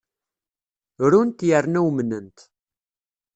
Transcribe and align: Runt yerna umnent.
Runt 1.11 1.39
yerna 1.49 1.79
umnent. 1.87 2.37